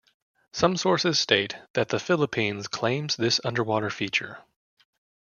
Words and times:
Some 0.51 0.77
sources 0.77 1.19
state 1.19 1.55
that 1.73 1.89
the 1.89 1.99
Philippines 1.99 2.67
claims 2.67 3.15
this 3.15 3.39
underwater 3.43 3.91
feature. 3.91 4.39